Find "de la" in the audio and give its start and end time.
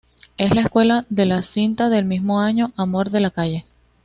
1.09-1.43, 3.11-3.29